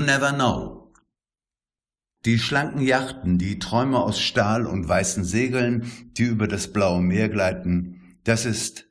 [0.00, 0.92] never know.
[2.24, 7.28] Die schlanken Yachten, die Träume aus Stahl und weißen Segeln, die über das blaue Meer
[7.28, 8.86] gleiten, das ist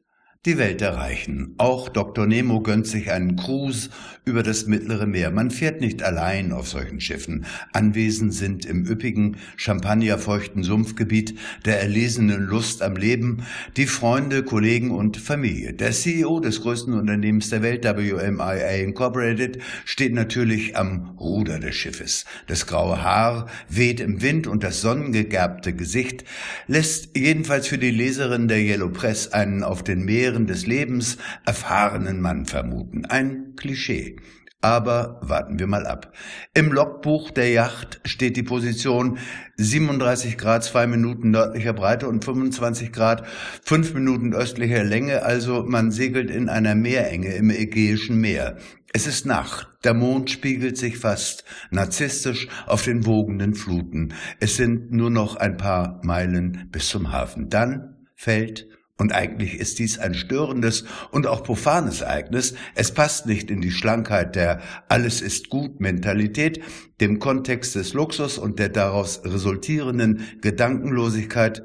[0.47, 1.53] die Welt der Reichen.
[1.59, 2.25] Auch Dr.
[2.25, 3.91] Nemo gönnt sich einen Cruise
[4.25, 5.29] über das mittlere Meer.
[5.29, 7.45] Man fährt nicht allein auf solchen Schiffen.
[7.73, 13.45] Anwesend sind im üppigen, champagnerfeuchten Sumpfgebiet der erlesenen Lust am Leben
[13.77, 15.73] die Freunde, Kollegen und Familie.
[15.73, 22.25] Der CEO des größten Unternehmens der Welt, WMIA Incorporated, steht natürlich am Ruder des Schiffes.
[22.47, 26.23] Das graue Haar weht im Wind und das sonnengegerbte Gesicht
[26.65, 31.17] lässt jedenfalls für die Leserin der Yellow Press einen auf den Meer Lehren des Lebens
[31.45, 33.05] erfahrenen Mann vermuten.
[33.05, 34.15] Ein Klischee.
[34.63, 36.13] Aber warten wir mal ab.
[36.53, 39.17] Im Logbuch der Yacht steht die Position
[39.57, 43.25] 37 Grad 2 Minuten nördlicher Breite und 25 Grad
[43.65, 48.57] 5 Minuten östlicher Länge, also man segelt in einer Meerenge im Ägäischen Meer.
[48.93, 54.13] Es ist Nacht, der Mond spiegelt sich fast narzisstisch auf den wogenden Fluten.
[54.39, 57.49] Es sind nur noch ein paar Meilen bis zum Hafen.
[57.49, 58.67] Dann fällt
[59.01, 62.53] und eigentlich ist dies ein störendes und auch profanes Ereignis.
[62.75, 66.61] Es passt nicht in die Schlankheit der Alles ist gut Mentalität,
[67.01, 71.63] dem Kontext des Luxus und der daraus resultierenden Gedankenlosigkeit.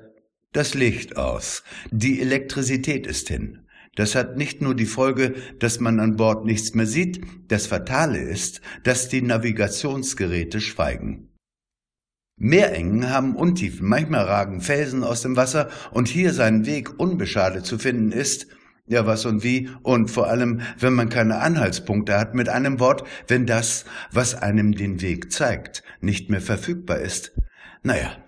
[0.54, 1.62] Das Licht aus.
[1.90, 3.66] Die Elektrizität ist hin.
[3.96, 8.18] Das hat nicht nur die Folge, dass man an Bord nichts mehr sieht, das Fatale
[8.18, 11.35] ist, dass die Navigationsgeräte schweigen.
[12.38, 17.78] Meerengen haben Untiefen, manchmal ragen Felsen aus dem Wasser und hier seinen Weg unbeschadet zu
[17.78, 18.46] finden ist,
[18.86, 23.04] ja was und wie und vor allem, wenn man keine Anhaltspunkte hat, mit einem Wort,
[23.26, 27.32] wenn das, was einem den Weg zeigt, nicht mehr verfügbar ist.
[27.82, 28.18] Naja,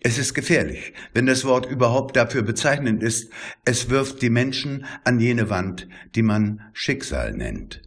[0.00, 3.30] es ist gefährlich, wenn das Wort überhaupt dafür bezeichnend ist,
[3.64, 7.80] es wirft die Menschen an jene Wand, die man Schicksal nennt.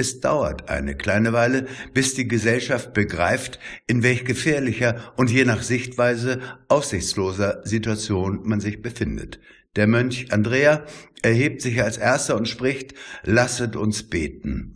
[0.00, 5.60] Es dauert eine kleine Weile, bis die Gesellschaft begreift, in welch gefährlicher und je nach
[5.60, 6.38] Sichtweise
[6.68, 9.40] aussichtsloser Situation man sich befindet.
[9.74, 10.84] Der Mönch Andrea
[11.22, 12.94] erhebt sich als erster und spricht,
[13.24, 14.74] lasset uns beten.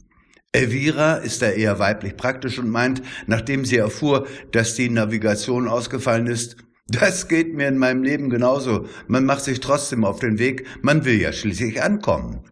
[0.51, 6.27] Elvira ist da eher weiblich praktisch und meint, nachdem sie erfuhr, dass die Navigation ausgefallen
[6.27, 6.57] ist,
[6.89, 8.87] das geht mir in meinem Leben genauso.
[9.07, 12.43] Man macht sich trotzdem auf den Weg, man will ja schließlich ankommen.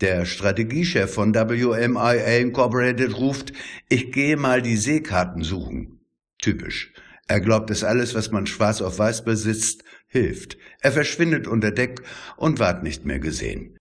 [0.00, 3.52] Der Strategiechef von WMIA Incorporated ruft,
[3.90, 6.00] ich gehe mal die Seekarten suchen.
[6.40, 6.94] Typisch.
[7.28, 10.56] Er glaubt, dass alles, was man schwarz auf weiß besitzt, hilft.
[10.80, 12.00] Er verschwindet unter Deck
[12.38, 13.76] und ward nicht mehr gesehen.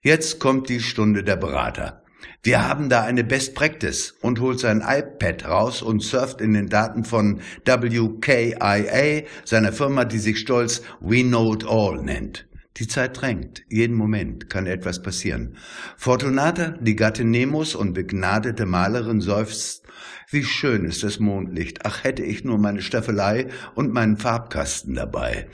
[0.00, 2.04] Jetzt kommt die Stunde der Berater.
[2.44, 6.68] Wir haben da eine Best Practice und holt sein iPad raus und surft in den
[6.68, 12.46] Daten von WKIA, seiner Firma, die sich stolz We Know It All nennt.
[12.78, 13.64] Die Zeit drängt.
[13.68, 15.56] Jeden Moment kann etwas passieren.
[15.96, 19.86] Fortunata, die Gattin Nemos und begnadete Malerin, seufzt,
[20.30, 21.84] wie schön ist das Mondlicht.
[21.84, 25.48] Ach, hätte ich nur meine Staffelei und meinen Farbkasten dabei.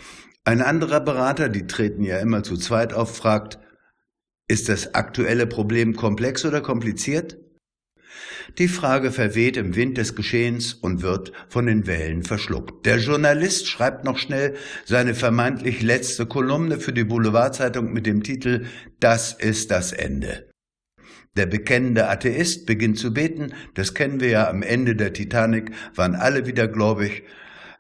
[0.45, 3.59] Ein anderer Berater, die treten ja immer zu zweit auf, fragt,
[4.47, 7.37] ist das aktuelle Problem komplex oder kompliziert?
[8.59, 12.87] Die Frage verweht im Wind des Geschehens und wird von den Wellen verschluckt.
[12.87, 18.67] Der Journalist schreibt noch schnell seine vermeintlich letzte Kolumne für die Boulevardzeitung mit dem Titel
[19.01, 20.49] Das ist das Ende.
[21.37, 26.17] Der bekennende Atheist beginnt zu beten, das kennen wir ja am Ende der Titanic, waren
[26.17, 27.23] alle wieder gläubig,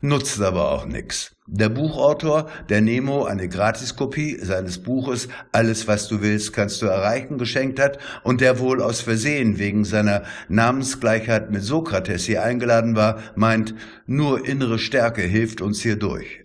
[0.01, 1.35] nutzt aber auch nix.
[1.47, 7.39] Der Buchautor, der Nemo eine Gratiskopie seines Buches Alles, was du willst, kannst du erreichen
[7.39, 13.23] geschenkt hat und der wohl aus Versehen wegen seiner Namensgleichheit mit Sokrates hier eingeladen war,
[13.35, 13.75] meint,
[14.07, 16.45] nur innere Stärke hilft uns hier durch.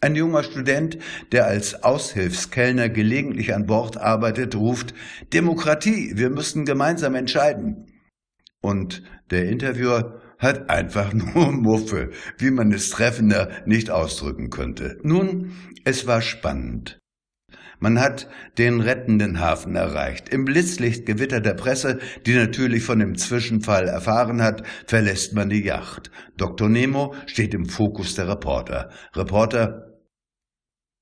[0.00, 0.98] Ein junger Student,
[1.32, 4.94] der als Aushilfskellner gelegentlich an Bord arbeitet, ruft
[5.32, 7.86] Demokratie, wir müssen gemeinsam entscheiden.
[8.60, 14.98] Und der Interviewer hat einfach nur Muffe, wie man es treffender nicht ausdrücken könnte.
[15.02, 15.52] Nun,
[15.84, 16.98] es war spannend.
[17.80, 20.28] Man hat den rettenden Hafen erreicht.
[20.28, 26.10] Im Blitzlichtgewitter der Presse, die natürlich von dem Zwischenfall erfahren hat, verlässt man die Yacht.
[26.36, 26.68] Dr.
[26.68, 28.90] Nemo steht im Fokus der Reporter.
[29.14, 29.90] Reporter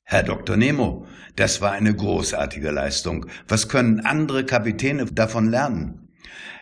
[0.04, 0.56] Herr Dr.
[0.56, 1.06] Nemo,
[1.36, 3.26] das war eine großartige Leistung.
[3.48, 6.08] Was können andere Kapitäne davon lernen?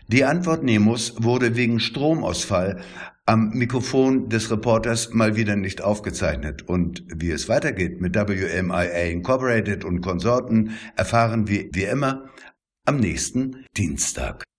[0.08, 2.80] Die Antwort Nemos wurde wegen Stromausfall
[3.26, 6.62] am Mikrofon des Reporters mal wieder nicht aufgezeichnet.
[6.62, 12.28] Und wie es weitergeht mit WMIA Incorporated und Konsorten erfahren wir wie immer
[12.86, 14.49] am nächsten Dienstag.